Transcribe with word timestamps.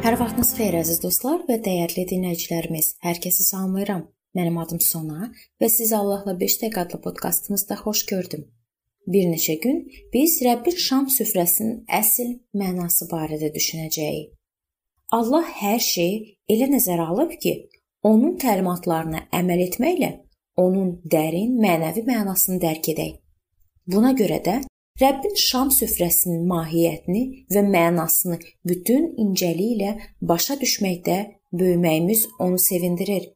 Sabahınız 0.00 0.50
xeyir 0.56 0.74
əziz 0.78 0.98
dostlar 1.02 1.42
və 1.48 1.58
dəyərli 1.60 2.06
dinləyicilərimiz. 2.08 2.86
Hər 3.04 3.18
kəsi 3.20 3.44
salamlayıram. 3.44 4.06
Mənim 4.38 4.56
adım 4.62 4.78
Sona 4.80 5.26
və 5.60 5.68
sizi 5.68 5.92
Allahla 5.96 6.32
5 6.40 6.54
dəqiqə 6.62 6.80
adlı 6.86 7.00
podkastımızda 7.04 7.76
xoş 7.82 8.02
gördüm. 8.08 8.46
Bir 9.12 9.28
neçə 9.28 9.58
gün 9.60 9.82
biz 10.14 10.38
Rəbbin 10.46 10.78
şam 10.86 11.10
süfrəsinin 11.16 11.82
əsl 12.00 12.32
mənası 12.62 13.10
barədə 13.12 13.52
düşünəcəyik. 13.56 14.32
Allah 15.18 15.44
hər 15.60 15.84
şeyi 15.88 16.16
elə 16.48 16.70
nəzərə 16.72 17.10
alıb 17.12 17.36
ki, 17.44 17.54
onun 18.02 18.38
təlimatlarına 18.40 19.26
əməl 19.42 19.66
etməklə 19.68 20.10
onun 20.64 20.94
dərin 21.16 21.60
mənəvi 21.60 22.06
mənasını 22.08 22.60
dərk 22.64 22.92
edək. 22.94 23.18
Buna 23.86 24.16
görə 24.16 24.40
də 24.48 24.60
Rəbbin 25.00 25.36
şam 25.40 25.70
süfrəsinin 25.72 26.46
mahiyyətini 26.50 27.22
və 27.54 27.62
mənasını 27.74 28.38
bütün 28.68 29.06
incəliyi 29.24 29.76
ilə 29.76 29.92
başa 30.30 30.58
düşməkdə 30.60 31.18
böyüməyimiz 31.52 32.26
onu 32.38 32.58
sevindirir. 32.58 33.30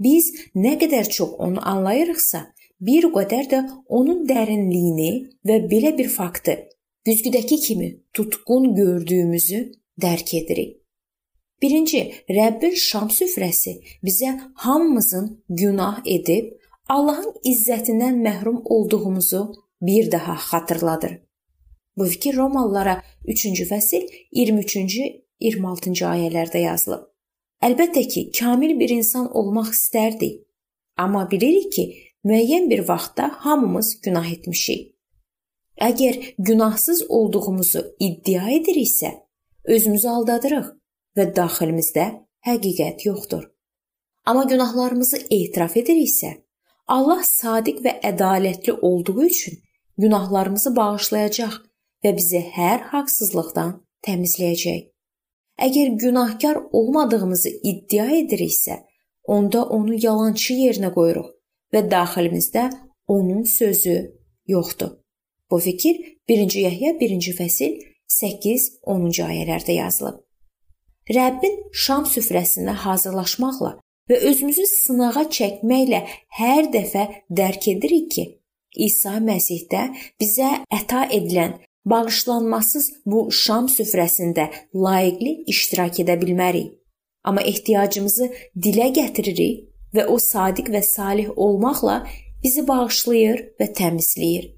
Biz 0.00 0.30
nə 0.56 0.78
qədər 0.80 1.10
çox 1.16 1.34
onu 1.46 1.60
anlayırıqsa, 1.72 2.40
bir 2.80 3.10
qədər 3.16 3.50
də 3.50 3.60
onun 3.88 4.24
dərinliyini 4.28 5.10
və 5.48 5.60
belə 5.70 5.92
bir 5.98 6.08
faktı 6.08 6.56
güzgüdəki 7.06 7.60
kimi 7.66 7.90
tutqun 8.12 8.74
gördüyümüzü 8.74 9.60
dərk 10.00 10.34
edirik. 10.40 10.80
Birinci, 11.62 12.00
Rəbbin 12.30 12.74
şam 12.76 13.08
süfrəsi 13.08 13.76
bizə 14.04 14.32
hamımızın 14.64 15.28
günah 15.48 16.00
edib 16.04 16.52
Allahın 16.88 17.36
izzətindən 17.52 18.18
məhrum 18.24 18.62
olduğumuzu 18.64 19.63
bir 19.80 20.12
daha 20.12 20.34
xatırladır. 20.34 21.18
Bu 21.96 22.04
fikir 22.04 22.36
Romalılara 22.36 23.02
3-cü 23.24 23.66
fəsil 23.70 24.06
23-cü 24.32 25.04
26-cı 25.40 26.06
ayələrdə 26.06 26.58
yazılıb. 26.58 27.04
Əlbəttə 27.62 28.02
ki, 28.08 28.30
kamil 28.38 28.74
bir 28.80 28.90
insan 28.90 29.30
olmaq 29.36 29.70
istərdik, 29.72 30.42
amma 30.96 31.30
bilirik 31.30 31.72
ki, 31.72 31.84
müəyyən 32.24 32.68
bir 32.70 32.88
vaxtda 32.88 33.30
hamımız 33.44 34.00
günah 34.00 34.32
etmişik. 34.32 34.90
Əgər 35.80 36.34
günahsız 36.38 37.06
olduğumuzu 37.08 37.82
iddia 37.98 38.50
ediriksə, 38.58 39.10
özümüzü 39.64 40.08
aldadırıq 40.08 40.68
və 41.16 41.30
daxilimizdə 41.36 42.06
həqiqət 42.46 43.06
yoxdur. 43.06 43.48
Amma 44.26 44.44
günahlarımızı 44.44 45.18
etiraf 45.30 45.76
ediriksə, 45.76 46.43
Allah 46.86 47.22
sadiq 47.24 47.80
və 47.84 47.98
ədalətli 48.04 48.72
olduğu 48.72 49.24
üçün 49.24 49.60
günahlarımızı 49.98 50.76
bağışlayacaq 50.76 51.54
və 52.04 52.16
bizi 52.16 52.40
hər 52.56 52.90
haqsızlıqdan 52.92 53.78
təmizləyəcək. 54.06 54.82
Əgər 55.64 55.94
günahkar 56.02 56.58
olmadığımızı 56.72 57.50
iddia 57.62 58.08
ediriksə, 58.18 58.82
onda 59.24 59.62
onu 59.64 59.94
yalançı 59.94 60.58
yerinə 60.60 60.90
qoyuruq 60.92 61.30
və 61.72 61.84
daxilimizdə 61.90 62.66
onun 63.08 63.42
sözü 63.42 63.96
yoxdur. 64.46 64.98
Bu 65.50 65.58
fikir 65.58 65.96
1-ci 66.28 66.66
Yəhya 66.66 66.92
1-ci 67.00 67.32
fəsil 67.38 67.80
8-10-cu 68.10 69.24
ayələrdə 69.24 69.78
yazılıb. 69.78 70.20
Rəbbin 71.08 71.56
şam 71.72 72.04
süfrəsində 72.08 72.76
hazırlaşmaqla 72.84 73.78
və 74.10 74.20
özümüzü 74.30 74.66
sınağa 74.70 75.26
çəkməklə 75.36 76.00
hər 76.38 76.70
dəfə 76.74 77.04
dərk 77.30 77.68
edirik 77.74 78.10
ki, 78.14 78.24
İsa 78.86 79.18
Məsihdə 79.22 79.84
bizə 80.20 80.50
əta 80.72 81.04
edilən 81.18 81.58
bağışlanmasız 81.90 82.90
bu 83.06 83.28
şam 83.32 83.68
süfrəsində 83.70 84.48
layiqli 84.74 85.44
iştirak 85.52 86.00
edə 86.04 86.16
bilmərik. 86.20 86.72
Amma 87.24 87.40
ehtiyacımızı 87.40 88.28
dilə 88.64 88.90
gətiririk 88.98 89.64
və 89.96 90.06
o 90.12 90.18
sadiq 90.18 90.68
və 90.74 90.82
salih 90.82 91.30
olmaqla 91.36 92.02
bizi 92.42 92.66
bağışlayır 92.68 93.40
və 93.60 93.70
təmizləyir. 93.78 94.50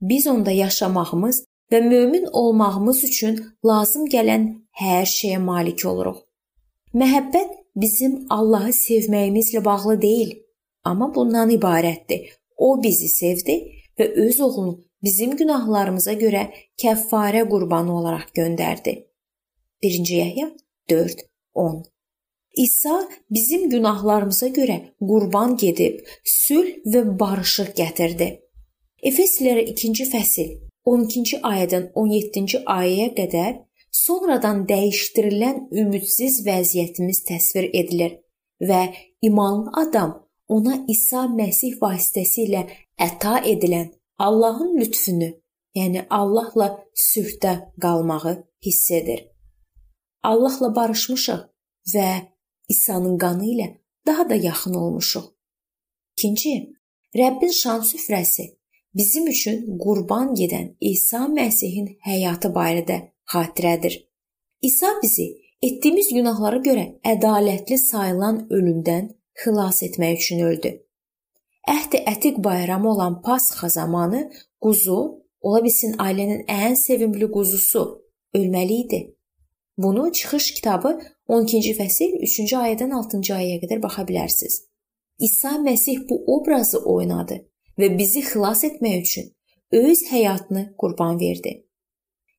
Biz 0.00 0.26
onda 0.26 0.50
yaşamağımız 0.50 1.42
və 1.72 1.80
mömin 1.88 2.28
olmağımız 2.32 3.04
üçün 3.04 3.40
lazım 3.66 4.06
gələn 4.06 4.48
hər 4.80 5.04
şeyə 5.04 5.38
malik 5.42 5.84
oluruq. 5.84 6.22
Məhəbbət 6.94 7.57
bizim 7.82 8.26
Allahı 8.30 8.72
sevməyimizlə 8.74 9.64
bağlı 9.64 9.96
deyil, 10.02 10.30
amma 10.84 11.14
bundan 11.14 11.50
ibarətdir. 11.50 12.28
O 12.56 12.82
bizi 12.82 13.08
sevdi 13.08 13.58
və 13.98 14.08
öz 14.26 14.40
oğlunu 14.40 14.74
bizim 15.02 15.36
günahlarımıza 15.36 16.14
görə 16.22 16.48
kəffarə 16.82 17.44
qurbanı 17.50 17.94
olaraq 18.00 18.32
göndərdi. 18.34 18.96
1-ci 19.82 20.14
Yəhya 20.22 20.50
4:10 20.90 21.84
İsa 22.56 23.08
bizim 23.30 23.70
günahlarımıza 23.70 24.48
görə 24.48 24.78
qurban 25.00 25.56
gedib 25.56 26.00
sülh 26.24 26.70
və 26.92 27.04
barışıq 27.20 27.70
gətirdi. 27.80 28.28
Efeslilərə 29.02 29.62
2-ci 29.72 30.08
fəsil 30.10 30.48
12-ci 30.86 31.38
ayədən 31.52 31.90
17-ci 31.94 32.64
ayəyə 32.66 33.12
qədər 33.20 33.60
sonradan 34.08 34.64
dəyişdirilən 34.70 35.56
ümidsiz 35.80 36.40
vəziyyətimiz 36.46 37.18
təsvir 37.28 37.68
edilir 37.80 38.12
və 38.68 38.80
imanlı 39.28 39.72
adam 39.82 40.14
ona 40.56 40.76
İsa 40.94 41.26
Məsih 41.38 41.76
vasitəsilə 41.82 42.62
əta 43.08 43.34
edilən 43.52 43.90
Allahın 44.26 44.72
lütfünü, 44.80 45.28
yəni 45.78 46.06
Allahla 46.20 46.68
sülhdə 47.08 47.52
qalmağı 47.82 48.34
hiss 48.64 48.90
edir. 49.00 49.20
Allahla 50.30 50.70
barışmışıq 50.78 51.42
və 51.94 52.08
İsa'nın 52.68 53.18
qanı 53.24 53.46
ilə 53.52 53.68
daha 54.06 54.28
da 54.30 54.34
yaxın 54.48 54.74
olmuşuq. 54.74 55.26
İkinci, 56.16 56.54
Rəbbin 57.20 57.52
şan 57.60 57.84
süfrəsi 57.90 58.48
bizim 58.94 59.26
üçün 59.34 59.78
qurban 59.84 60.34
gedən 60.40 60.74
İsa 60.80 61.22
Məsihin 61.36 61.94
həyatı 62.08 62.50
barədə 62.58 62.98
xatirədir. 63.32 64.08
İsa 64.62 64.90
bizi 65.02 65.28
etdiyimiz 65.62 66.08
günahlara 66.14 66.60
görə 66.68 66.84
ədalətli 67.14 67.78
sayılan 67.78 68.46
ölümdən 68.50 69.10
xilas 69.42 69.82
etmək 69.82 70.22
üçün 70.22 70.40
öldü. 70.50 70.74
Əhd-i 71.68 71.98
Ətiq 72.12 72.42
bayramı 72.44 72.90
olan 72.90 73.22
Pasxa 73.22 73.68
zamanı 73.68 74.30
quzu, 74.60 74.98
ola 75.40 75.64
bilsin 75.64 75.94
ailənin 76.04 76.46
ən 76.48 76.74
sevimli 76.76 77.30
quzusu 77.30 77.84
ölməli 78.34 78.80
idi. 78.84 79.00
Bunu 79.78 80.12
Çıxış 80.12 80.54
kitabı 80.54 80.98
12-ci 81.28 81.74
fəsil 81.78 82.16
3-cü 82.26 82.56
ayədən 82.64 82.94
6-cı 83.00 83.34
ayəyə 83.34 83.60
qədər 83.62 83.82
baxa 83.82 84.02
bilərsiniz. 84.08 84.64
İsa 85.18 85.48
Məsih 85.48 86.08
bu 86.08 86.24
obrazı 86.34 86.78
oynadı 86.78 87.42
və 87.78 87.98
bizi 87.98 88.24
xilas 88.30 88.64
etmək 88.64 89.00
üçün 89.02 89.32
öz 89.72 90.02
həyatını 90.10 90.76
qurban 90.76 91.20
verdi. 91.20 91.67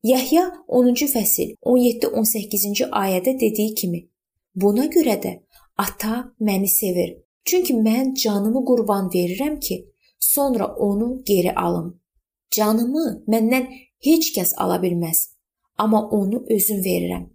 Yəhya 0.04 0.46
10-cu 0.68 1.08
fəsil 1.12 1.50
17-18-ci 1.68 2.86
ayədə 2.88 3.34
dediyi 3.40 3.74
kimi, 3.76 4.00
buna 4.56 4.86
görə 4.88 5.16
də 5.20 5.34
Ata 5.78 6.32
məni 6.40 6.68
sevir. 6.72 7.18
Çünki 7.44 7.74
mən 7.74 8.14
canımı 8.24 8.62
qurban 8.66 9.10
verirəm 9.16 9.60
ki, 9.60 9.78
sonra 10.20 10.68
onu 10.68 11.24
geri 11.26 11.56
alım. 11.56 12.00
Canımı 12.52 13.06
məndən 13.28 13.68
heç 14.08 14.32
kəs 14.36 14.56
ala 14.56 14.80
bilməz, 14.84 15.20
amma 15.78 16.02
onu 16.10 16.46
özüm 16.48 16.80
verirəm. 16.84 17.26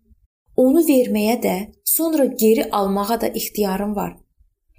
Onu 0.57 0.81
verməyə 0.89 1.37
də, 1.43 1.57
sonra 1.85 2.25
geri 2.25 2.71
almağa 2.71 3.21
da 3.21 3.29
ixtiyarım 3.29 3.97
var. 3.97 4.17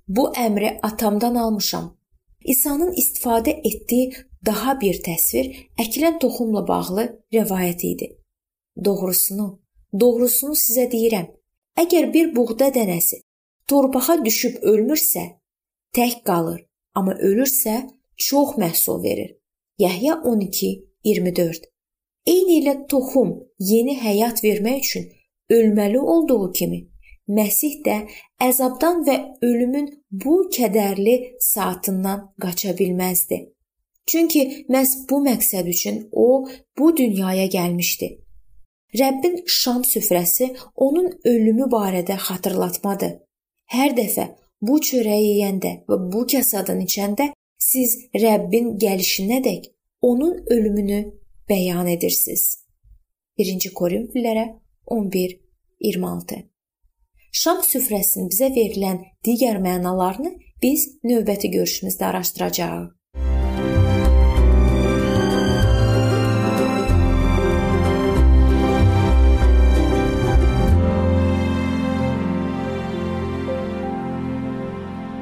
Bu 0.07 0.31
əmri 0.33 0.79
atamdan 0.81 1.35
almışam. 1.35 1.97
İsa'nın 2.45 2.93
istifadə 2.93 3.49
etdiyi 3.49 4.13
daha 4.45 4.75
bir 4.81 5.01
təsvir 5.07 5.51
əkilən 5.81 6.19
toxumla 6.23 6.65
bağlı 6.67 7.05
rəvayət 7.33 7.85
idi. 7.91 8.07
Doğrusunu, 8.85 9.47
doğrusunu 10.01 10.55
sizə 10.59 10.85
deyirəm. 10.91 11.27
Əgər 11.83 12.11
bir 12.13 12.35
buğda 12.35 12.69
dənəsi 12.75 13.21
torpağa 13.67 14.17
düşüb 14.25 14.61
ölmürsə, 14.71 15.23
tək 15.95 16.21
qalır, 16.27 16.61
amma 16.93 17.15
ölürsə, 17.29 17.75
çox 18.27 18.57
məhsul 18.61 19.03
verir. 19.03 19.35
Yəhya 19.79 20.21
12:24. 20.23 21.65
Eyni 22.25 22.59
ilə 22.61 22.75
toxum 22.89 23.31
yeni 23.59 23.95
həyat 24.01 24.43
vermək 24.43 24.79
üçün 24.85 25.09
ölməli 25.49 25.99
olduğu 25.99 26.51
kimi, 26.51 26.79
Məsih 27.27 27.79
də 27.81 27.93
əzabdan 28.37 28.99
və 29.07 29.15
ölümün 29.41 29.87
bu 30.11 30.35
kədərli 30.53 31.15
saatından 31.41 32.19
qaça 32.41 32.75
bilməzdi. 32.77 33.39
Çünki 34.05 34.65
məhz 34.69 34.91
bu 35.09 35.17
məqsəd 35.27 35.67
üçün 35.69 36.09
o 36.11 36.47
bu 36.77 36.97
dünyaya 36.97 37.45
gəlmişdi. 37.57 38.07
Rəbbin 38.99 39.43
şam 39.47 39.81
süfrəsi 39.91 40.55
onun 40.75 41.07
ölümü 41.23 41.67
barədə 41.75 42.15
xatırlatmadır. 42.27 43.13
Hər 43.75 43.95
dəfə 43.97 44.25
bu 44.61 44.77
çörəyi 44.87 45.31
yeyəndə 45.31 45.71
və 45.89 45.97
bu 46.11 46.21
kasadan 46.31 46.79
içəndə 46.85 47.31
siz 47.57 47.97
Rəbbin 48.23 48.75
gəlişinədək 48.83 49.71
onun 50.01 50.45
ölümünü 50.55 50.99
bəyan 51.49 51.89
edirsiniz. 51.95 52.43
1-ci 53.39 53.73
Korinfillərə 53.73 54.45
11 54.85 55.39
26. 55.81 56.43
Şam 57.35 57.63
süfrəsinin 57.67 58.29
bizə 58.31 58.51
verilən 58.55 59.01
digər 59.27 59.57
mənalarını 59.65 60.31
biz 60.63 60.85
növbəti 61.03 61.51
görüşümüzdə 61.57 62.05
araşdıracağıq. 62.11 62.85